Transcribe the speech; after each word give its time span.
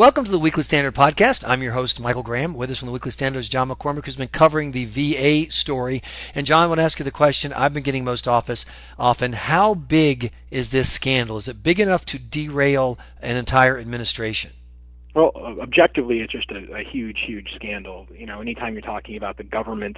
Welcome 0.00 0.24
to 0.24 0.30
the 0.30 0.38
Weekly 0.38 0.62
Standard 0.62 0.94
Podcast. 0.94 1.44
I'm 1.46 1.62
your 1.62 1.74
host, 1.74 2.00
Michael 2.00 2.22
Graham. 2.22 2.54
With 2.54 2.70
us 2.70 2.78
from 2.78 2.86
the 2.86 2.92
Weekly 2.92 3.10
Standard 3.10 3.40
is 3.40 3.50
John 3.50 3.68
McCormack, 3.68 4.06
who's 4.06 4.16
been 4.16 4.28
covering 4.28 4.72
the 4.72 4.86
VA 4.86 5.52
story. 5.52 6.02
And 6.34 6.46
John, 6.46 6.62
I 6.62 6.66
want 6.68 6.78
to 6.78 6.84
ask 6.84 6.98
you 6.98 7.04
the 7.04 7.10
question 7.10 7.52
I've 7.52 7.74
been 7.74 7.82
getting 7.82 8.02
most 8.02 8.26
office, 8.26 8.64
often. 8.98 9.34
How 9.34 9.74
big 9.74 10.32
is 10.50 10.70
this 10.70 10.90
scandal? 10.90 11.36
Is 11.36 11.48
it 11.48 11.62
big 11.62 11.78
enough 11.78 12.06
to 12.06 12.18
derail 12.18 12.98
an 13.20 13.36
entire 13.36 13.76
administration? 13.76 14.52
Well, 15.14 15.32
objectively, 15.60 16.20
it's 16.20 16.32
just 16.32 16.50
a, 16.52 16.72
a 16.72 16.84
huge, 16.84 17.20
huge 17.26 17.52
scandal. 17.56 18.06
You 18.16 18.26
know, 18.26 18.40
anytime 18.40 18.74
you're 18.74 18.82
talking 18.82 19.16
about 19.16 19.38
the 19.38 19.42
government, 19.42 19.96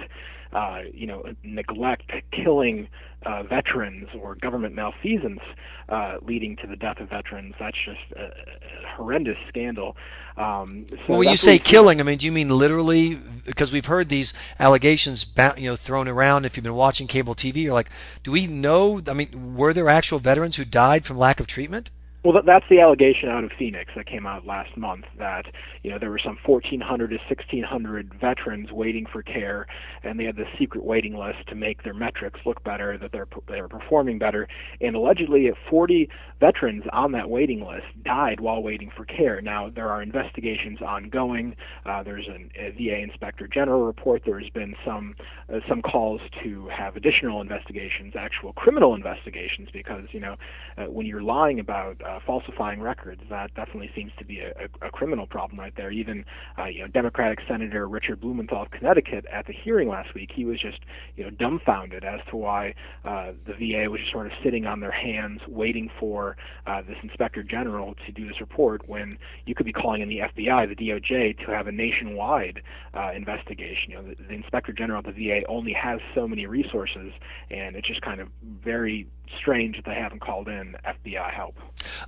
uh, 0.53 0.81
you 0.91 1.05
know, 1.05 1.23
neglect, 1.43 2.11
killing 2.31 2.87
uh, 3.23 3.43
veterans 3.43 4.09
or 4.19 4.33
government 4.33 4.73
malfeasance 4.73 5.41
uh, 5.89 6.17
leading 6.23 6.55
to 6.57 6.67
the 6.67 6.75
death 6.75 6.99
of 6.99 7.09
veterans, 7.09 7.53
that's 7.59 7.77
just 7.85 7.99
a, 8.15 8.23
a 8.23 8.95
horrendous 8.95 9.37
scandal. 9.49 9.95
Um, 10.35 10.87
so 10.89 10.97
well, 11.07 11.19
when 11.19 11.29
you 11.29 11.37
say 11.37 11.59
killing, 11.59 11.99
I 11.99 12.03
mean, 12.03 12.17
do 12.17 12.25
you 12.25 12.31
mean 12.31 12.49
literally? 12.49 13.19
Because 13.45 13.71
we've 13.71 13.85
heard 13.85 14.09
these 14.09 14.33
allegations, 14.59 15.27
you 15.57 15.69
know, 15.69 15.75
thrown 15.75 16.07
around. 16.07 16.45
If 16.45 16.57
you've 16.57 16.63
been 16.63 16.73
watching 16.73 17.05
cable 17.05 17.35
TV, 17.35 17.57
you're 17.57 17.73
like, 17.73 17.91
do 18.23 18.31
we 18.31 18.47
know? 18.47 18.99
I 19.07 19.13
mean, 19.13 19.55
were 19.55 19.73
there 19.73 19.89
actual 19.89 20.17
veterans 20.17 20.55
who 20.55 20.65
died 20.65 21.05
from 21.05 21.19
lack 21.19 21.39
of 21.39 21.45
treatment? 21.45 21.91
Well, 22.23 22.41
that's 22.45 22.65
the 22.69 22.79
allegation 22.79 23.27
out 23.27 23.43
of 23.43 23.51
Phoenix 23.59 23.91
that 23.97 24.05
came 24.05 24.25
out 24.25 24.45
last 24.45 24.77
month 24.77 25.03
that 25.19 25.45
you 25.83 25.91
know 25.91 25.99
there 25.99 26.09
were 26.09 26.21
some 26.23 26.37
1,400 26.45 27.09
to 27.09 27.17
1,600 27.17 28.13
veterans 28.13 28.71
waiting 28.71 29.05
for 29.11 29.21
care, 29.21 29.67
and 30.03 30.17
they 30.17 30.23
had 30.23 30.37
this 30.37 30.47
secret 30.57 30.85
waiting 30.85 31.17
list 31.17 31.39
to 31.49 31.55
make 31.55 31.83
their 31.83 31.93
metrics 31.93 32.39
look 32.45 32.63
better, 32.63 32.97
that 32.97 33.11
they're 33.11 33.27
they 33.49 33.59
were 33.59 33.67
performing 33.67 34.19
better, 34.19 34.47
and 34.79 34.95
allegedly 34.95 35.51
40 35.69 36.07
veterans 36.39 36.83
on 36.93 37.11
that 37.11 37.29
waiting 37.29 37.59
list 37.59 37.87
died 38.05 38.39
while 38.39 38.63
waiting 38.63 38.89
for 38.95 39.03
care. 39.03 39.41
Now 39.41 39.69
there 39.69 39.89
are 39.89 40.01
investigations 40.01 40.79
ongoing. 40.81 41.57
Uh, 41.85 42.03
there's 42.03 42.27
an, 42.29 42.49
a 42.57 42.71
VA 42.71 43.01
Inspector 43.01 43.45
General 43.49 43.85
report. 43.85 44.21
There's 44.25 44.49
been 44.49 44.75
some 44.85 45.13
uh, 45.53 45.59
some 45.67 45.81
calls 45.81 46.21
to 46.41 46.69
have 46.69 46.95
additional 46.95 47.41
investigations, 47.41 48.13
actual 48.17 48.53
criminal 48.53 48.95
investigations, 48.95 49.67
because 49.73 50.05
you 50.11 50.21
know 50.21 50.37
uh, 50.77 50.85
when 50.85 51.05
you're 51.05 51.21
lying 51.21 51.59
about 51.59 52.01
uh, 52.01 52.12
uh, 52.13 52.19
falsifying 52.25 52.81
records. 52.81 53.21
That 53.29 53.53
definitely 53.55 53.89
seems 53.95 54.11
to 54.19 54.25
be 54.25 54.39
a, 54.39 54.49
a, 54.49 54.87
a 54.87 54.91
criminal 54.91 55.27
problem 55.27 55.59
right 55.59 55.73
there. 55.75 55.91
Even 55.91 56.25
uh, 56.57 56.65
you 56.65 56.81
know 56.81 56.87
Democratic 56.87 57.39
Senator 57.47 57.87
Richard 57.87 58.21
Blumenthal 58.21 58.63
of 58.63 58.71
Connecticut 58.71 59.25
at 59.31 59.47
the 59.47 59.53
hearing 59.53 59.89
last 59.89 60.13
week, 60.13 60.31
he 60.33 60.45
was 60.45 60.59
just 60.59 60.79
you 61.15 61.23
know 61.23 61.29
dumbfounded 61.29 62.03
as 62.03 62.19
to 62.29 62.37
why 62.37 62.73
uh, 63.05 63.31
the 63.45 63.53
VA 63.53 63.89
was 63.89 63.99
just 63.99 64.11
sort 64.11 64.25
of 64.25 64.31
sitting 64.43 64.65
on 64.65 64.79
their 64.79 64.91
hands 64.91 65.41
waiting 65.47 65.89
for 65.99 66.37
uh, 66.67 66.81
this 66.81 66.97
Inspector 67.03 67.41
General 67.43 67.95
to 68.05 68.11
do 68.11 68.27
this 68.27 68.39
report 68.39 68.87
when 68.87 69.17
you 69.45 69.55
could 69.55 69.65
be 69.65 69.73
calling 69.73 70.01
in 70.01 70.09
the 70.09 70.19
FBI, 70.19 70.67
the 70.67 70.75
DOJ, 70.75 71.45
to 71.45 71.51
have 71.51 71.67
a 71.67 71.71
nationwide 71.71 72.61
uh, 72.93 73.11
investigation. 73.15 73.91
You 73.91 73.95
know, 73.95 74.03
the, 74.03 74.15
the 74.27 74.33
Inspector 74.33 74.71
General 74.73 74.99
of 74.99 75.05
the 75.05 75.27
VA 75.27 75.41
only 75.47 75.73
has 75.73 75.99
so 76.15 76.27
many 76.27 76.45
resources, 76.45 77.11
and 77.49 77.75
it's 77.75 77.87
just 77.87 78.01
kind 78.01 78.21
of 78.21 78.29
very 78.63 79.07
strange 79.37 79.75
that 79.77 79.85
they 79.85 79.95
haven't 79.95 80.19
called 80.19 80.47
in 80.47 80.75
FBI 80.85 81.31
help. 81.31 81.57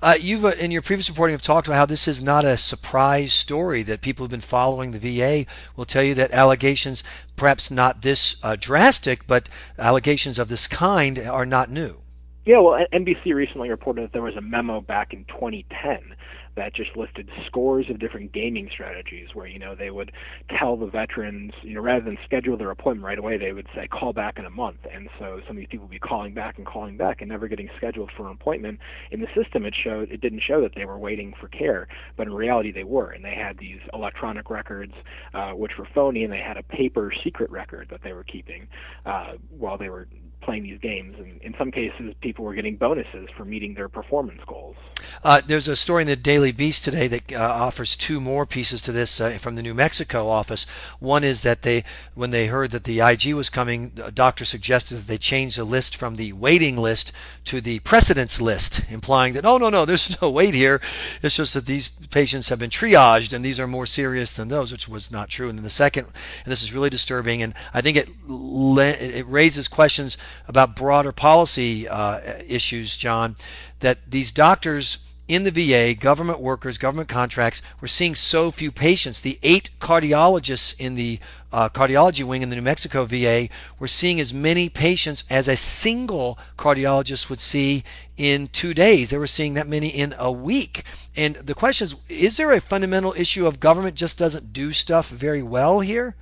Uh, 0.02 0.16
you've 0.20 0.46
uh, 0.46 0.50
in 0.60 0.72
your 0.72 0.82
previous 0.82 1.10
reporting 1.10 1.34
have 1.34 1.42
talked 1.42 1.68
about 1.68 1.78
how 1.78 1.86
this 1.86 2.08
is 2.08 2.22
not 2.22 2.44
a 2.44 2.58
surprise 2.58 3.34
story 3.34 3.84
that 3.84 4.02
people 4.02 4.24
who've 4.24 4.32
been 4.32 4.42
following 4.42 4.92
the 4.92 5.00
VA 5.00 5.46
will 5.76 5.86
tell 5.86 6.04
you 6.04 6.14
that 6.16 6.32
allegations, 6.32 7.04
perhaps 7.36 7.70
not 7.70 8.02
this 8.02 8.38
uh, 8.44 8.56
drastic, 8.60 9.28
but 9.28 9.50
allegations 9.78 10.40
of 10.40 10.48
this 10.48 10.68
kind 10.68 11.20
are 11.20 11.46
not 11.46 11.70
new. 11.70 11.98
Yeah, 12.46 12.60
well, 12.60 12.86
NBC 12.94 13.34
recently 13.34 13.70
reported 13.70 14.04
that 14.04 14.14
there 14.14 14.22
was 14.22 14.36
a 14.36 14.42
memo 14.42 14.80
back 14.80 15.14
in 15.14 15.26
2010 15.26 16.16
that 16.56 16.74
just 16.74 16.96
listed 16.96 17.30
scores 17.46 17.90
of 17.90 18.00
different 18.00 18.32
gaming 18.32 18.70
strategies 18.72 19.30
where 19.34 19.48
you 19.48 19.60
know 19.60 19.76
they 19.76 19.90
would 19.90 20.12
tell 20.58 20.78
the 20.78 20.86
veterans 20.86 21.54
you 21.62 21.74
know 21.74 21.82
rather 21.82 22.04
than 22.04 22.18
schedule 22.24 22.58
their 22.58 22.72
appointment 22.72 23.06
right 23.06 23.20
away 23.20 23.38
they 23.38 23.54
would 23.54 23.68
say 23.76 23.88
call 23.88 24.14
back 24.14 24.38
in 24.38 24.46
a 24.46 24.50
month. 24.50 24.80
And 24.92 25.10
so 25.20 25.42
some 25.48 25.56
of 25.56 25.58
these 25.58 25.68
people 25.70 25.88
would 25.88 25.92
be 25.92 26.00
calling 26.00 26.34
back 26.34 26.58
and 26.58 26.66
calling 26.66 26.98
back 26.98 27.22
and 27.22 27.30
never 27.30 27.48
getting 27.48 27.70
scheduled 27.78 28.12
for 28.16 28.28
an 28.28 28.34
appointment. 28.34 28.80
In 29.12 29.22
the 29.22 29.28
system 29.36 29.66
it 29.66 29.76
showed 29.76 30.12
it 30.12 30.22
didn't 30.22 30.42
show 30.42 30.62
that 30.62 30.76
they 30.76 30.86
were 30.86 30.98
waiting 30.98 31.34
for 31.40 31.48
care 31.48 31.88
but 32.18 32.28
in 32.28 32.34
reality 32.34 32.72
they 32.72 32.84
were. 32.84 33.12
And 33.12 33.24
they 33.24 33.36
had 33.36 33.58
these 33.58 33.80
electronic 33.94 34.50
records 34.50 34.94
uh, 35.34 35.52
which 35.52 35.74
were 35.78 35.88
phony 35.94 36.24
and 36.24 36.32
they 36.32 36.40
had 36.40 36.58
a 36.58 36.64
paper 36.64 37.12
secret 37.24 37.50
record 37.50 37.88
that 37.90 38.02
they 38.04 38.14
were 38.14 38.24
keeping 38.24 38.68
uh, 39.06 39.34
while 39.50 39.78
they 39.78 39.90
were 39.90 40.08
playing 40.46 40.64
these 40.64 40.80
games. 40.80 41.16
And 41.18 41.42
in 41.42 41.56
some 41.58 41.72
cases, 41.72 42.14
people 42.22 42.46
were 42.46 42.54
getting 42.54 42.78
bonuses 42.78 43.28
for 43.36 43.44
meeting 43.44 43.74
their 43.74 43.90
performance 43.90 44.42
goals. 44.46 44.78
Uh, 45.24 45.42
there's 45.46 45.68
a 45.68 45.76
story 45.76 46.04
in 46.04 46.08
the 46.08 46.16
Daily 46.16 46.52
Beast 46.52 46.84
today 46.84 47.08
that 47.08 47.34
uh, 47.34 47.40
offers 47.40 47.96
two 47.96 48.22
more 48.22 48.46
pieces 48.46 48.82
to 48.84 48.92
this 48.92 49.20
uh, 49.20 49.32
from 49.32 49.56
the 49.56 49.64
New 49.64 49.74
Mexico 49.74 50.28
office. 50.28 50.66
One 51.00 51.24
is 51.24 51.42
that 51.42 51.64
they, 51.64 51.84
when 52.14 52.30
they 52.30 52.48
heard 52.48 52.72
that 52.72 52.84
the 52.84 53.00
IG 53.00 53.34
was 53.34 53.50
coming, 53.50 53.92
a 54.02 54.12
doctor 54.12 54.46
suggested 54.46 54.96
that 54.96 55.08
they 55.08 55.18
change 55.18 55.56
the 55.56 55.64
list 55.64 55.96
from 55.96 56.16
the 56.16 56.32
waiting 56.34 56.78
list 56.78 57.12
to 57.46 57.60
the 57.60 57.80
precedence 57.80 58.40
list, 58.40 58.82
implying 58.90 59.34
that, 59.34 59.46
oh, 59.46 59.58
no, 59.58 59.70
no, 59.70 59.84
there's 59.84 60.22
no 60.22 60.30
wait 60.30 60.54
here. 60.54 60.80
It's 61.24 61.38
just 61.38 61.56
that 61.56 61.66
these 61.66 61.90
patients 61.90 62.50
have 62.50 62.60
been 62.60 62.70
triaged 62.70 63.34
and 63.34 63.44
these 63.44 63.60
are 63.60 63.68
more 63.68 63.88
serious 63.88 64.32
than 64.32 64.50
those, 64.50 64.72
which 64.72 64.88
was 64.88 65.12
not 65.12 65.30
true. 65.30 65.50
And 65.50 65.58
then 65.58 65.64
the 65.64 65.70
second, 65.72 66.06
and 66.06 66.52
this 66.52 66.62
is 66.62 66.74
really 66.74 66.92
disturbing, 66.92 67.42
and 67.42 67.56
I 67.74 67.82
think 67.82 67.98
it, 67.98 68.10
it 68.30 69.26
raises 69.28 69.68
questions 69.68 70.18
about 70.48 70.76
broader 70.76 71.12
policy 71.12 71.88
uh, 71.88 72.20
issues, 72.48 72.98
John, 72.98 73.36
that 73.80 74.00
these 74.10 74.32
doctors 74.32 75.00
in 75.28 75.44
the 75.44 75.52
VA, 75.52 75.96
government 76.00 76.40
workers, 76.40 76.78
government 76.78 77.10
contracts, 77.10 77.62
we're 77.82 77.88
seeing 77.88 78.14
so 78.14 78.52
few 78.52 78.72
patients. 78.72 79.22
The 79.22 79.40
eight 79.42 79.72
cardiologists 79.80 80.80
in 80.80 80.94
the 80.94 81.20
uh, 81.52 81.70
cardiology 81.70 82.24
wing 82.24 82.44
in 82.44 82.50
the 82.50 82.56
New 82.56 82.62
Mexico 82.62 83.06
VA 83.06 83.50
were 83.80 83.88
seeing 83.88 84.20
as 84.20 84.34
many 84.34 84.70
patients 84.70 85.24
as 85.30 85.48
a 85.48 85.58
single 85.58 86.38
cardiologist 86.58 87.30
would 87.30 87.40
see 87.40 87.84
in 88.18 88.50
two 88.50 88.74
days. 88.74 89.10
They 89.10 89.18
were 89.18 89.26
seeing 89.26 89.56
that 89.56 89.68
many 89.68 89.88
in 89.88 90.14
a 90.20 90.32
week. 90.32 90.84
And 91.16 91.36
the 91.36 91.56
question 91.56 91.86
is 91.86 91.96
is 92.08 92.38
there 92.38 92.52
a 92.52 92.62
fundamental 92.62 93.14
issue 93.18 93.48
of 93.48 93.60
government 93.60 93.96
just 93.96 94.20
doesn't 94.20 94.54
do 94.54 94.72
stuff 94.74 95.10
very 95.10 95.42
well 95.42 95.80
here? 95.80 96.16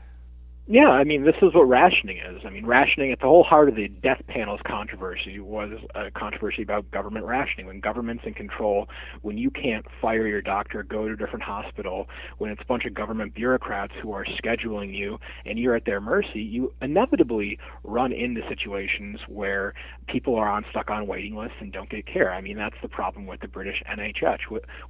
Yeah, 0.66 0.88
I 0.88 1.04
mean, 1.04 1.26
this 1.26 1.36
is 1.42 1.54
what 1.54 1.68
rationing 1.68 2.20
is. 2.20 2.42
I 2.46 2.50
mean, 2.50 2.66
rationing 2.66 3.12
at 3.12 3.20
the 3.20 3.26
whole 3.26 3.44
heart 3.44 3.68
of 3.68 3.76
the 3.76 3.90
death 3.90 4.22
panels 4.30 4.62
controversy 4.66 5.42
was 5.42 5.72
a 5.94 6.10
controversy 6.10 6.62
about 6.62 6.90
government 6.92 7.26
rationing. 7.26 7.66
When 7.68 7.82
government's 7.82 8.24
in 8.26 8.34
control, 8.34 8.88
when 9.24 9.38
you 9.38 9.52
can't 9.52 9.86
fire 10.02 10.26
your 10.26 10.42
doctor, 10.42 10.82
go 10.84 11.06
to 11.06 11.16
a 11.16 11.18
different 11.18 11.44
hospital, 11.44 12.08
when 12.38 12.50
it's 12.50 12.62
a 12.62 12.66
bunch 12.66 12.86
of 12.86 12.94
government 12.94 13.36
bureaucrats 13.36 13.92
who 14.02 14.14
are 14.14 14.24
scheduling 14.24 14.96
you 14.96 15.18
and 15.46 15.60
you're 15.60 15.76
at 15.76 15.84
their 15.84 16.00
mercy, 16.00 16.40
you 16.40 16.74
inevitably 16.82 17.60
run 17.84 18.14
into 18.14 18.40
situations 18.48 19.20
where 19.28 19.74
people 20.08 20.34
are 20.38 20.48
on 20.48 20.64
stuck 20.70 20.90
on 20.90 21.08
waiting 21.08 21.36
lists 21.36 21.58
and 21.60 21.74
don't 21.74 21.90
get 21.90 22.06
care. 22.06 22.32
I 22.32 22.40
mean, 22.40 22.56
that's 22.56 22.78
the 22.82 22.88
problem 22.88 23.28
with 23.28 23.42
the 23.42 23.50
British 23.50 23.84
NHS, 23.92 24.38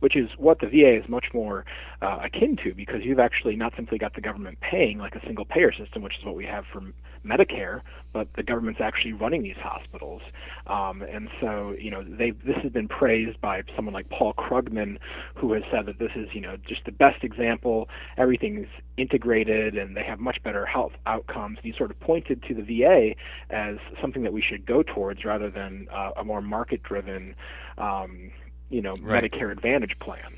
which 0.01 0.15
is 0.15 0.29
what 0.37 0.59
the 0.59 0.67
VA 0.67 0.99
is 1.01 1.09
much 1.09 1.25
more 1.33 1.65
uh, 2.03 2.19
akin 2.25 2.57
to 2.63 2.75
because 2.75 3.01
you've 3.03 3.17
actually 3.17 3.55
not 3.55 3.73
simply 3.75 3.97
got 3.97 4.13
the 4.13 4.21
government 4.21 4.59
paying 4.61 4.99
like 4.99 5.15
a 5.15 5.25
single 5.25 5.45
payer 5.45 5.62
system, 5.71 6.01
which 6.01 6.17
is 6.19 6.25
what 6.25 6.35
we 6.35 6.45
have 6.45 6.65
for 6.71 6.81
Medicare, 7.25 7.81
but 8.11 8.27
the 8.35 8.43
government's 8.43 8.81
actually 8.81 9.13
running 9.13 9.43
these 9.43 9.57
hospitals. 9.57 10.21
Um, 10.67 11.01
and 11.01 11.29
so, 11.39 11.75
you 11.79 11.89
know, 11.89 12.03
they 12.03 12.31
this 12.31 12.57
has 12.61 12.71
been 12.71 12.87
praised 12.87 13.39
by 13.41 13.63
someone 13.75 13.93
like 13.93 14.09
Paul 14.09 14.33
Krugman, 14.33 14.97
who 15.35 15.53
has 15.53 15.63
said 15.71 15.85
that 15.85 15.99
this 15.99 16.11
is, 16.15 16.27
you 16.33 16.41
know, 16.41 16.57
just 16.67 16.85
the 16.85 16.91
best 16.91 17.23
example. 17.23 17.89
Everything's 18.17 18.67
integrated, 18.97 19.77
and 19.77 19.95
they 19.95 20.03
have 20.03 20.19
much 20.19 20.41
better 20.43 20.65
health 20.65 20.93
outcomes. 21.05 21.59
And 21.63 21.73
he 21.73 21.77
sort 21.77 21.91
of 21.91 21.99
pointed 21.99 22.43
to 22.43 22.53
the 22.53 22.61
VA 22.61 23.15
as 23.49 23.77
something 24.01 24.23
that 24.23 24.33
we 24.33 24.41
should 24.41 24.65
go 24.65 24.83
towards 24.83 25.23
rather 25.23 25.49
than 25.49 25.87
uh, 25.91 26.11
a 26.17 26.23
more 26.23 26.41
market-driven, 26.41 27.35
um, 27.77 28.31
you 28.69 28.81
know, 28.81 28.93
right. 29.01 29.23
Medicare 29.23 29.51
Advantage 29.51 29.97
plan. 29.99 30.33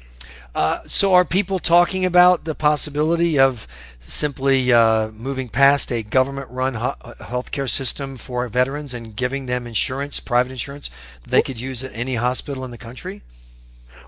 Uh, 0.55 0.79
so, 0.85 1.13
are 1.13 1.25
people 1.25 1.59
talking 1.59 2.05
about 2.05 2.45
the 2.45 2.55
possibility 2.55 3.37
of 3.37 3.67
simply 3.99 4.71
uh, 4.71 5.11
moving 5.11 5.49
past 5.49 5.91
a 5.91 6.01
government-run 6.01 6.75
ho- 6.75 6.95
healthcare 7.19 7.69
system 7.69 8.15
for 8.15 8.47
veterans 8.47 8.93
and 8.93 9.17
giving 9.17 9.47
them 9.47 9.67
insurance, 9.67 10.21
private 10.21 10.53
insurance, 10.53 10.89
they 11.27 11.41
could 11.41 11.59
use 11.59 11.83
at 11.83 11.91
any 11.93 12.15
hospital 12.15 12.63
in 12.63 12.71
the 12.71 12.77
country? 12.77 13.21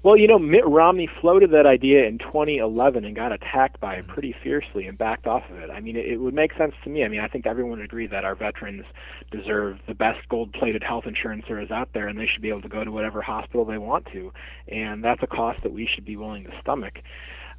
Well, 0.03 0.15
you 0.15 0.27
know, 0.27 0.38
Mitt 0.38 0.65
Romney 0.65 1.09
floated 1.21 1.51
that 1.51 1.65
idea 1.65 2.05
in 2.05 2.19
2011 2.19 3.03
and 3.03 3.15
got 3.15 3.31
attacked 3.31 3.79
by 3.79 3.94
it 3.94 3.99
mm-hmm. 3.99 4.13
pretty 4.13 4.35
fiercely 4.44 4.85
and 4.85 4.97
backed 4.97 5.25
off 5.25 5.44
of 5.49 5.57
it. 5.57 5.69
I 5.69 5.79
mean, 5.79 5.95
it, 5.95 6.05
it 6.05 6.17
would 6.17 6.33
make 6.33 6.53
sense 6.53 6.73
to 6.83 6.89
me. 6.89 7.03
I 7.03 7.07
mean, 7.07 7.19
I 7.19 7.27
think 7.27 7.47
everyone 7.47 7.79
would 7.79 7.85
agree 7.85 8.07
that 8.07 8.23
our 8.23 8.35
veterans 8.35 8.85
deserve 9.31 9.79
the 9.88 9.95
best 9.95 10.19
gold-plated 10.29 10.83
health 10.83 11.05
insurance 11.07 11.45
there 11.47 11.59
is 11.59 11.71
out 11.71 11.89
there, 11.94 12.07
and 12.07 12.17
they 12.17 12.27
should 12.27 12.41
be 12.41 12.49
able 12.49 12.61
to 12.61 12.69
go 12.69 12.83
to 12.83 12.91
whatever 12.91 13.21
hospital 13.21 13.65
they 13.65 13.77
want 13.77 14.05
to, 14.13 14.31
and 14.67 15.03
that's 15.03 15.23
a 15.23 15.27
cost 15.27 15.63
that 15.63 15.73
we 15.73 15.89
should 15.94 16.05
be 16.05 16.15
willing 16.15 16.44
to 16.44 16.51
stomach. 16.61 16.99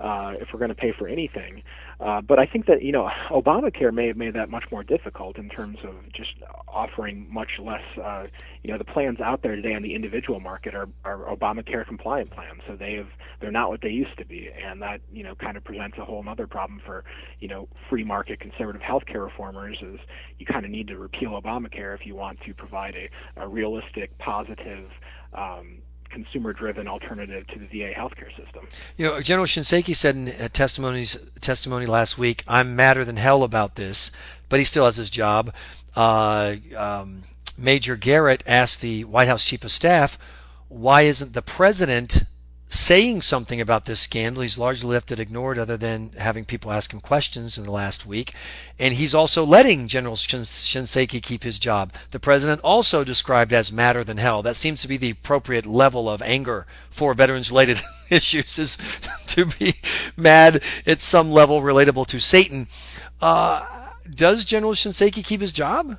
Uh, 0.00 0.33
if 0.41 0.49
we're 0.53 0.59
going 0.59 0.71
to 0.71 0.75
pay 0.75 0.93
for 0.97 1.09
anything. 1.09 1.62
Uh, 2.00 2.21
but 2.21 2.39
I 2.39 2.47
think 2.47 2.67
that 2.67 2.83
you 2.83 2.93
know 2.93 3.11
Obamacare 3.31 3.93
may 3.93 4.06
have 4.06 4.17
made 4.17 4.35
that 4.35 4.50
much 4.50 4.65
more 4.71 4.85
difficult 4.85 5.39
in 5.39 5.49
terms 5.49 5.79
of 5.85 5.95
just 6.12 6.31
offering 6.69 7.27
much 7.33 7.50
less. 7.59 7.83
Uh, 8.03 8.27
you 8.62 8.73
know, 8.73 8.79
the 8.79 8.85
plans 8.85 9.21
out 9.21 9.43
there 9.43 9.56
today 9.56 9.75
on 9.75 9.83
the 9.83 9.95
individual 9.95 10.41
market 10.41 10.75
are, 10.75 10.89
are 11.05 11.35
Obamacare 11.35 11.87
compliant 11.87 12.31
plans, 12.31 12.61
so 12.67 12.77
they 12.77 12.95
have 12.95 13.09
they're 13.41 13.50
not 13.50 13.71
what 13.71 13.81
they 13.83 13.89
used 13.89 14.17
to 14.19 14.25
be, 14.25 14.49
and 14.65 14.81
that 14.83 15.00
you 15.12 15.23
know 15.23 15.35
kind 15.35 15.56
of 15.56 15.65
presents 15.65 15.97
a 15.99 16.05
whole 16.05 16.25
other 16.29 16.47
problem 16.47 16.81
for 16.85 17.05
you 17.41 17.49
know 17.49 17.69
free 17.89 18.05
market 18.05 18.41
conservative 18.41 18.83
healthcare 18.83 19.25
reformers. 19.25 19.79
Is 19.83 19.99
you 20.39 20.47
kind 20.47 20.65
of 20.65 20.71
need 20.71 20.89
to 20.89 20.99
repeal 20.99 21.41
Obamacare 21.41 21.95
if 21.95 22.06
you 22.06 22.15
want 22.15 22.39
to 22.47 22.55
provide 22.55 22.95
a, 22.95 23.43
a 23.43 23.49
realistic, 23.49 24.17
positive. 24.19 24.89
Um, 25.33 25.79
consumer 26.11 26.53
driven 26.53 26.89
alternative 26.89 27.47
to 27.49 27.59
the 27.59 27.67
VA 27.67 27.93
healthcare 27.93 28.35
system. 28.37 28.67
You 28.97 29.07
know, 29.07 29.21
General 29.21 29.47
Shinseki 29.47 29.95
said 29.95 30.17
in 30.17 30.29
a 30.29 30.49
testimony 30.49 31.87
last 31.87 32.19
week, 32.19 32.43
"I'm 32.49 32.77
madder 32.77 33.05
than 33.05 33.17
hell 33.17 33.43
about 33.43 33.77
this," 33.77 34.11
but 34.49 34.59
he 34.59 34.65
still 34.65 34.85
has 34.85 34.97
his 34.97 35.11
job. 35.11 35.55
Uh, 35.95 36.57
um, 36.77 37.23
Major 37.57 37.97
Garrett 37.97 38.43
asked 38.47 38.81
the 38.81 39.05
White 39.05 39.29
House 39.29 39.45
Chief 39.45 39.65
of 39.65 39.71
Staff, 39.71 40.19
"Why 40.69 41.03
isn't 41.03 41.35
the 41.35 41.43
president?" 41.43 42.25
Saying 42.69 43.23
something 43.23 43.61
about 43.61 43.87
this 43.87 44.00
scandal. 44.00 44.43
He's 44.43 44.59
largely 44.59 44.91
left 44.91 45.11
it 45.11 45.19
ignored, 45.19 45.59
other 45.59 45.76
than 45.76 46.11
having 46.19 46.44
people 46.44 46.70
ask 46.70 46.93
him 46.93 47.00
questions 47.00 47.56
in 47.56 47.65
the 47.65 47.70
last 47.70 48.06
week. 48.06 48.35
And 48.79 48.94
he's 48.94 49.15
also 49.15 49.44
letting 49.44 49.88
General 49.88 50.15
Shinseki 50.15 51.23
keep 51.23 51.43
his 51.43 51.59
job. 51.59 51.93
The 52.11 52.20
president 52.20 52.61
also 52.62 53.05
described 53.05 53.53
as 53.53 53.73
madder 53.73 54.05
than 54.05 54.19
hell. 54.19 54.43
That 54.43 54.56
seems 54.56 54.82
to 54.82 54.88
be 54.88 54.99
the 54.99 55.11
appropriate 55.11 55.67
level 55.67 56.09
of 56.09 56.20
anger 56.23 56.67
for 56.91 57.15
veterans-related 57.15 57.81
issues, 58.11 58.59
is 58.59 58.76
to 59.29 59.47
be 59.47 59.75
mad 60.17 60.62
at 60.87 61.00
some 61.00 61.31
level 61.31 61.62
relatable 61.62 62.06
to 62.09 62.21
Satan. 62.21 62.69
Uh, 63.23 63.64
does 64.14 64.44
General 64.44 64.73
Shinseki 64.73 65.25
keep 65.25 65.41
his 65.41 65.53
job? 65.53 65.97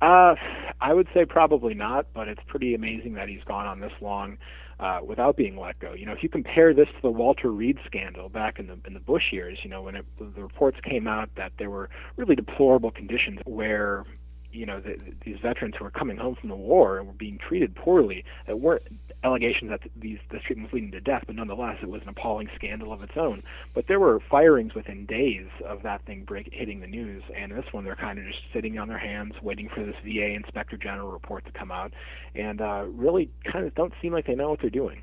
Uh, 0.00 0.34
I 0.80 0.94
would 0.94 1.08
say 1.12 1.26
probably 1.26 1.74
not, 1.74 2.06
but 2.14 2.26
it's 2.26 2.40
pretty 2.46 2.74
amazing 2.74 3.14
that 3.14 3.28
he's 3.28 3.44
gone 3.44 3.66
on 3.66 3.80
this 3.80 3.92
long 4.00 4.38
uh, 4.80 5.00
without 5.04 5.36
being 5.36 5.58
let 5.58 5.78
go. 5.78 5.92
You 5.92 6.06
know, 6.06 6.12
if 6.12 6.22
you 6.22 6.28
compare 6.28 6.72
this 6.72 6.88
to 6.88 7.02
the 7.02 7.10
Walter 7.10 7.52
Reed 7.52 7.78
scandal 7.86 8.28
back 8.28 8.58
in 8.58 8.66
the 8.66 8.78
in 8.86 8.94
the 8.94 9.00
Bush 9.00 9.24
years, 9.30 9.58
you 9.62 9.70
know, 9.70 9.82
when 9.82 9.94
it, 9.94 10.06
the 10.18 10.42
reports 10.42 10.78
came 10.82 11.06
out 11.06 11.28
that 11.36 11.52
there 11.58 11.70
were 11.70 11.90
really 12.16 12.34
deplorable 12.34 12.90
conditions 12.90 13.40
where 13.44 14.04
you 14.52 14.66
know 14.66 14.80
the, 14.80 14.98
these 15.24 15.38
veterans 15.40 15.74
who 15.76 15.84
were 15.84 15.90
coming 15.90 16.16
home 16.16 16.34
from 16.34 16.48
the 16.48 16.56
war 16.56 16.98
and 16.98 17.06
were 17.06 17.12
being 17.12 17.38
treated 17.38 17.74
poorly 17.74 18.24
that 18.46 18.58
weren't 18.60 18.82
allegations 19.22 19.70
that 19.70 19.80
these 19.96 20.18
this 20.30 20.42
treatment 20.42 20.70
was 20.70 20.74
leading 20.74 20.90
to 20.92 21.00
death, 21.00 21.24
but 21.26 21.36
nonetheless 21.36 21.78
it 21.82 21.88
was 21.88 22.02
an 22.02 22.08
appalling 22.08 22.48
scandal 22.54 22.92
of 22.92 23.02
its 23.02 23.16
own. 23.16 23.42
But 23.74 23.86
there 23.86 24.00
were 24.00 24.20
firings 24.30 24.74
within 24.74 25.06
days 25.06 25.48
of 25.64 25.82
that 25.82 26.02
thing 26.06 26.24
break, 26.24 26.52
hitting 26.52 26.80
the 26.80 26.86
news, 26.86 27.22
and 27.34 27.52
this 27.52 27.72
one 27.72 27.84
they're 27.84 27.96
kind 27.96 28.18
of 28.18 28.24
just 28.24 28.40
sitting 28.52 28.78
on 28.78 28.88
their 28.88 28.98
hands 28.98 29.34
waiting 29.42 29.68
for 29.68 29.84
this 29.84 29.96
VA 30.04 30.30
Inspector 30.30 30.76
General 30.78 31.10
report 31.10 31.44
to 31.46 31.52
come 31.52 31.70
out, 31.70 31.92
and 32.34 32.60
uh, 32.60 32.84
really 32.88 33.30
kind 33.44 33.66
of 33.66 33.74
don't 33.74 33.92
seem 34.00 34.12
like 34.12 34.26
they 34.26 34.34
know 34.34 34.50
what 34.50 34.60
they're 34.60 34.70
doing. 34.70 35.02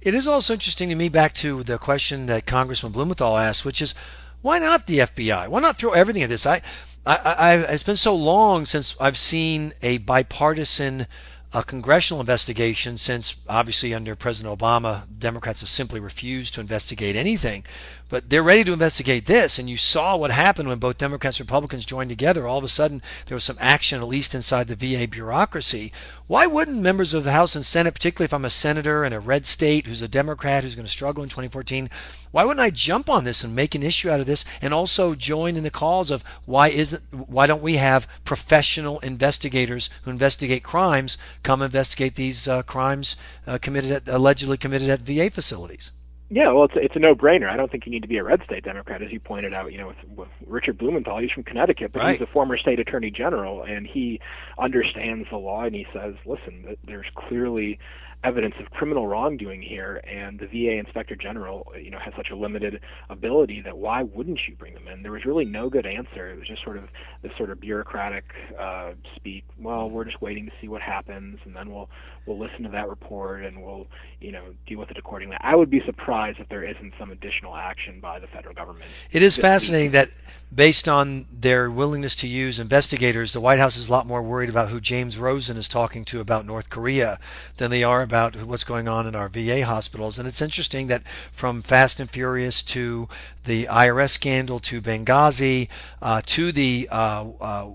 It 0.00 0.14
is 0.14 0.26
also 0.26 0.54
interesting 0.54 0.88
to 0.88 0.94
me 0.94 1.08
back 1.08 1.34
to 1.34 1.62
the 1.62 1.78
question 1.78 2.26
that 2.26 2.46
Congressman 2.46 2.92
Blumenthal 2.92 3.36
asked, 3.36 3.64
which 3.64 3.82
is 3.82 3.94
why 4.42 4.58
not 4.58 4.86
the 4.86 4.98
FBI? 4.98 5.48
Why 5.48 5.60
not 5.60 5.76
throw 5.76 5.92
everything 5.92 6.22
at 6.22 6.30
this? 6.30 6.46
I, 6.46 6.62
I, 7.10 7.32
I, 7.32 7.54
it's 7.72 7.82
been 7.82 7.96
so 7.96 8.14
long 8.14 8.66
since 8.66 8.96
I've 9.00 9.18
seen 9.18 9.72
a 9.82 9.98
bipartisan 9.98 11.06
a 11.52 11.64
congressional 11.64 12.20
investigation 12.20 12.96
since 12.96 13.42
obviously 13.48 13.92
under 13.92 14.14
President 14.14 14.56
Obama, 14.56 15.02
Democrats 15.18 15.60
have 15.60 15.68
simply 15.68 15.98
refused 15.98 16.54
to 16.54 16.60
investigate 16.60 17.16
anything. 17.16 17.64
But 18.10 18.28
they're 18.28 18.42
ready 18.42 18.64
to 18.64 18.72
investigate 18.72 19.26
this. 19.26 19.56
And 19.56 19.70
you 19.70 19.76
saw 19.76 20.16
what 20.16 20.32
happened 20.32 20.68
when 20.68 20.80
both 20.80 20.98
Democrats 20.98 21.38
and 21.38 21.48
Republicans 21.48 21.86
joined 21.86 22.10
together. 22.10 22.44
All 22.46 22.58
of 22.58 22.64
a 22.64 22.68
sudden, 22.68 23.02
there 23.26 23.36
was 23.36 23.44
some 23.44 23.56
action, 23.60 24.00
at 24.00 24.08
least 24.08 24.34
inside 24.34 24.66
the 24.66 24.74
VA 24.74 25.06
bureaucracy. 25.06 25.92
Why 26.26 26.46
wouldn't 26.46 26.82
members 26.82 27.14
of 27.14 27.22
the 27.22 27.30
House 27.30 27.54
and 27.54 27.64
Senate, 27.64 27.94
particularly 27.94 28.24
if 28.24 28.34
I'm 28.34 28.44
a 28.44 28.50
senator 28.50 29.04
in 29.04 29.12
a 29.12 29.20
red 29.20 29.46
state 29.46 29.86
who's 29.86 30.02
a 30.02 30.08
Democrat 30.08 30.64
who's 30.64 30.74
going 30.74 30.86
to 30.86 30.90
struggle 30.90 31.22
in 31.22 31.28
2014, 31.28 31.88
why 32.32 32.44
wouldn't 32.44 32.58
I 32.58 32.70
jump 32.70 33.08
on 33.08 33.22
this 33.22 33.44
and 33.44 33.54
make 33.54 33.76
an 33.76 33.84
issue 33.84 34.10
out 34.10 34.18
of 34.18 34.26
this 34.26 34.44
and 34.60 34.74
also 34.74 35.14
join 35.14 35.56
in 35.56 35.62
the 35.62 35.70
calls 35.70 36.10
of 36.10 36.24
why 36.46 36.68
isn't 36.68 37.02
why 37.12 37.46
don't 37.46 37.62
we 37.62 37.76
have 37.76 38.08
professional 38.24 38.98
investigators 39.00 39.88
who 40.02 40.10
investigate 40.10 40.64
crimes 40.64 41.16
come 41.44 41.62
investigate 41.62 42.16
these 42.16 42.48
uh, 42.48 42.62
crimes 42.62 43.14
uh, 43.46 43.58
committed 43.58 43.92
at, 43.92 44.08
allegedly 44.08 44.56
committed 44.56 44.90
at 44.90 45.00
VA 45.00 45.30
facilities? 45.30 45.92
Yeah, 46.32 46.52
well, 46.52 46.64
it's 46.64 46.74
it's 46.76 46.94
a 46.94 47.00
no-brainer. 47.00 47.50
I 47.50 47.56
don't 47.56 47.72
think 47.72 47.86
you 47.86 47.92
need 47.92 48.02
to 48.02 48.08
be 48.08 48.18
a 48.18 48.22
red 48.22 48.40
state 48.44 48.62
Democrat, 48.62 49.02
as 49.02 49.10
you 49.10 49.18
pointed 49.18 49.52
out. 49.52 49.72
You 49.72 49.78
know, 49.78 49.88
with, 49.88 49.96
with 50.16 50.28
Richard 50.46 50.78
Blumenthal, 50.78 51.18
he's 51.18 51.32
from 51.32 51.42
Connecticut, 51.42 51.90
but 51.90 52.02
right. 52.02 52.12
he's 52.12 52.20
a 52.20 52.26
former 52.26 52.56
state 52.56 52.78
attorney 52.78 53.10
general, 53.10 53.64
and 53.64 53.84
he 53.84 54.20
understands 54.56 55.28
the 55.28 55.38
law. 55.38 55.64
And 55.64 55.74
he 55.74 55.88
says, 55.92 56.14
listen, 56.24 56.76
there's 56.84 57.08
clearly 57.16 57.80
evidence 58.22 58.54
of 58.60 58.70
criminal 58.70 59.06
wrongdoing 59.06 59.62
here, 59.62 60.00
and 60.06 60.38
the 60.38 60.46
VA 60.46 60.72
Inspector 60.78 61.14
General, 61.16 61.72
you 61.80 61.90
know, 61.90 61.98
has 61.98 62.12
such 62.14 62.30
a 62.30 62.36
limited 62.36 62.80
ability 63.08 63.62
that 63.62 63.78
why 63.78 64.02
wouldn't 64.02 64.40
you 64.46 64.54
bring 64.56 64.74
them 64.74 64.88
in? 64.88 65.02
There 65.02 65.12
was 65.12 65.24
really 65.24 65.44
no 65.44 65.70
good 65.70 65.86
answer. 65.86 66.30
It 66.30 66.38
was 66.38 66.46
just 66.46 66.62
sort 66.62 66.76
of 66.76 66.84
this 67.22 67.32
sort 67.36 67.50
of 67.50 67.60
bureaucratic 67.60 68.24
uh, 68.58 68.92
speak. 69.16 69.44
Well, 69.58 69.88
we're 69.88 70.04
just 70.04 70.20
waiting 70.20 70.46
to 70.46 70.52
see 70.60 70.68
what 70.68 70.82
happens, 70.82 71.38
and 71.44 71.56
then 71.56 71.70
we'll 71.70 71.88
we'll 72.26 72.38
listen 72.38 72.62
to 72.62 72.68
that 72.68 72.88
report 72.88 73.44
and 73.44 73.62
we'll 73.62 73.86
you 74.20 74.32
know 74.32 74.54
deal 74.66 74.78
with 74.78 74.90
it 74.90 74.98
accordingly. 74.98 75.36
I 75.40 75.56
would 75.56 75.70
be 75.70 75.82
surprised 75.84 76.38
if 76.38 76.48
there 76.48 76.62
isn't 76.62 76.92
some 76.98 77.10
additional 77.10 77.56
action 77.56 78.00
by 78.00 78.18
the 78.18 78.26
federal 78.26 78.54
government. 78.54 78.84
It 79.10 79.22
is 79.22 79.36
fascinating 79.36 79.92
that 79.92 80.10
based 80.54 80.88
on 80.88 81.26
their 81.32 81.70
willingness 81.70 82.14
to 82.16 82.26
use 82.26 82.58
investigators, 82.58 83.32
the 83.32 83.40
White 83.40 83.58
House 83.58 83.76
is 83.76 83.88
a 83.88 83.92
lot 83.92 84.06
more 84.06 84.22
worried 84.22 84.50
about 84.50 84.68
who 84.68 84.80
James 84.80 85.18
Rosen 85.18 85.56
is 85.56 85.68
talking 85.68 86.04
to 86.06 86.20
about 86.20 86.44
North 86.44 86.70
Korea 86.70 87.18
than 87.56 87.70
they 87.70 87.84
are 87.84 88.02
about 88.10 88.34
what's 88.42 88.64
going 88.64 88.88
on 88.88 89.06
in 89.06 89.14
our 89.14 89.28
VA 89.28 89.64
hospitals. 89.64 90.18
And 90.18 90.26
it's 90.26 90.42
interesting 90.42 90.88
that 90.88 91.04
from 91.30 91.62
Fast 91.62 92.00
and 92.00 92.10
Furious 92.10 92.60
to 92.64 93.08
the 93.44 93.66
IRS 93.66 94.10
scandal 94.10 94.58
to 94.58 94.80
Benghazi 94.80 95.68
uh, 96.02 96.20
to 96.26 96.50
the 96.50 96.88
uh, 96.90 97.28
uh, 97.40 97.70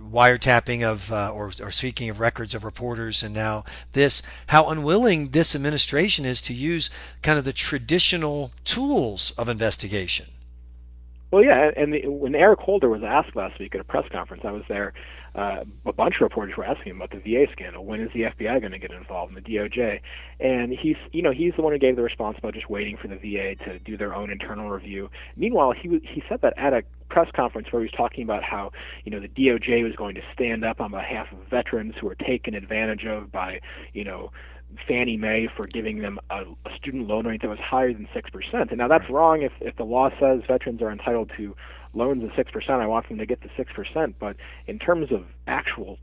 wiretapping 0.00 0.84
of 0.84 1.10
uh, 1.10 1.32
or, 1.34 1.50
or 1.60 1.72
seeking 1.72 2.08
of 2.08 2.20
records 2.20 2.54
of 2.54 2.62
reporters 2.64 3.24
and 3.24 3.34
now 3.34 3.64
this, 3.92 4.22
how 4.46 4.68
unwilling 4.68 5.30
this 5.30 5.56
administration 5.56 6.24
is 6.24 6.40
to 6.42 6.54
use 6.54 6.88
kind 7.22 7.36
of 7.36 7.44
the 7.44 7.52
traditional 7.52 8.52
tools 8.64 9.32
of 9.36 9.48
investigation. 9.48 10.26
Well, 11.30 11.44
yeah, 11.44 11.70
and 11.76 11.94
the, 11.94 12.08
when 12.08 12.34
Eric 12.34 12.58
Holder 12.58 12.88
was 12.88 13.02
asked 13.04 13.36
last 13.36 13.60
week 13.60 13.74
at 13.76 13.80
a 13.80 13.84
press 13.84 14.04
conference, 14.10 14.42
I 14.44 14.50
was 14.50 14.64
there. 14.68 14.92
Uh, 15.36 15.64
a 15.86 15.92
bunch 15.92 16.16
of 16.16 16.22
reporters 16.22 16.56
were 16.56 16.64
asking 16.64 16.90
him 16.90 17.00
about 17.00 17.10
the 17.12 17.18
VA 17.18 17.46
scandal. 17.52 17.84
When 17.84 18.00
is 18.00 18.10
the 18.12 18.22
FBI 18.22 18.58
going 18.58 18.72
to 18.72 18.80
get 18.80 18.90
involved 18.90 19.36
in 19.36 19.40
the 19.40 19.48
DOJ? 19.48 20.00
And 20.40 20.72
he's, 20.72 20.96
you 21.12 21.22
know, 21.22 21.30
he's 21.30 21.52
the 21.54 21.62
one 21.62 21.72
who 21.72 21.78
gave 21.78 21.94
the 21.94 22.02
response 22.02 22.36
about 22.38 22.54
just 22.54 22.68
waiting 22.68 22.96
for 22.96 23.06
the 23.06 23.14
VA 23.14 23.54
to 23.64 23.78
do 23.78 23.96
their 23.96 24.12
own 24.12 24.30
internal 24.30 24.70
review. 24.70 25.08
Meanwhile, 25.36 25.72
he 25.80 26.00
he 26.02 26.20
said 26.28 26.40
that 26.42 26.54
at 26.56 26.72
a 26.72 26.82
press 27.10 27.28
conference 27.34 27.70
where 27.70 27.82
he 27.82 27.84
was 27.84 27.92
talking 27.92 28.24
about 28.24 28.42
how, 28.42 28.72
you 29.04 29.10
know, 29.10 29.20
the 29.20 29.28
DOJ 29.28 29.84
was 29.84 29.94
going 29.96 30.14
to 30.14 30.22
stand 30.32 30.64
up 30.64 30.80
on 30.80 30.92
behalf 30.92 31.30
of 31.32 31.38
veterans 31.50 31.94
who 32.00 32.06
were 32.06 32.14
taken 32.14 32.54
advantage 32.54 33.04
of 33.04 33.30
by, 33.30 33.60
you 33.92 34.04
know, 34.04 34.30
Fannie 34.86 35.16
Mae 35.16 35.48
for 35.56 35.66
giving 35.66 35.98
them 35.98 36.18
a, 36.30 36.42
a 36.64 36.76
student 36.76 37.08
loan 37.08 37.26
rate 37.26 37.42
that 37.42 37.50
was 37.50 37.58
higher 37.58 37.92
than 37.92 38.08
six 38.14 38.30
percent. 38.30 38.70
And 38.70 38.78
now 38.78 38.88
that's 38.88 39.10
wrong 39.10 39.42
if 39.42 39.52
if 39.60 39.76
the 39.76 39.84
law 39.84 40.10
says 40.20 40.42
veterans 40.46 40.80
are 40.80 40.90
entitled 40.90 41.32
to 41.36 41.56
loans 41.92 42.22
of 42.22 42.30
six 42.36 42.50
percent. 42.50 42.80
I 42.80 42.86
want 42.86 43.08
them 43.08 43.18
to 43.18 43.26
get 43.26 43.40
the 43.42 43.50
six 43.56 43.72
percent. 43.72 44.16
But 44.18 44.36
in 44.66 44.78
terms 44.78 45.10
of 45.10 45.26
actual 45.46 45.98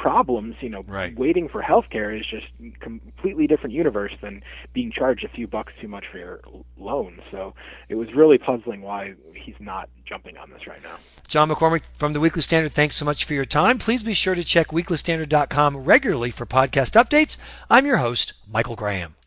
problems, 0.00 0.56
you 0.60 0.70
know, 0.70 0.82
right. 0.88 1.14
waiting 1.16 1.46
for 1.48 1.60
health 1.60 1.84
care 1.90 2.10
is 2.14 2.24
just 2.24 2.46
completely 2.80 3.46
different 3.46 3.74
universe 3.74 4.12
than 4.22 4.42
being 4.72 4.90
charged 4.90 5.24
a 5.24 5.28
few 5.28 5.46
bucks 5.46 5.72
too 5.80 5.88
much 5.88 6.04
for 6.10 6.16
your 6.16 6.40
loan. 6.78 7.20
So 7.30 7.54
it 7.90 7.96
was 7.96 8.08
really 8.14 8.38
puzzling 8.38 8.80
why 8.80 9.14
he's 9.34 9.56
not 9.60 9.90
jumping 10.06 10.38
on 10.38 10.50
this 10.50 10.66
right 10.66 10.82
now. 10.82 10.96
John 11.28 11.50
McCormack 11.50 11.82
from 11.98 12.14
the 12.14 12.20
Weekly 12.20 12.42
Standard, 12.42 12.72
thanks 12.72 12.96
so 12.96 13.04
much 13.04 13.24
for 13.24 13.34
your 13.34 13.44
time. 13.44 13.76
Please 13.76 14.02
be 14.02 14.14
sure 14.14 14.34
to 14.34 14.42
check 14.42 14.68
weeklystandard.com 14.68 15.76
regularly 15.76 16.30
for 16.30 16.46
podcast 16.46 17.00
updates. 17.00 17.36
I'm 17.68 17.84
your 17.84 17.98
host, 17.98 18.32
Michael 18.48 18.76
Graham. 18.76 19.19